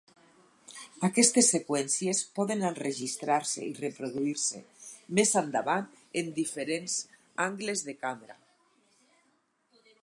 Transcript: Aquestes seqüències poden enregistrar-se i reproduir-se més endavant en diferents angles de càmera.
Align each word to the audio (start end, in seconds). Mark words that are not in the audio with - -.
Aquestes 1.07 1.49
seqüències 1.55 2.21
poden 2.39 2.65
enregistrar-se 2.69 3.67
i 3.67 3.75
reproduir-se 3.81 4.63
més 5.21 5.35
endavant 5.43 5.87
en 6.23 6.33
diferents 6.41 6.99
angles 7.49 7.89
de 7.91 7.99
càmera. 8.05 8.41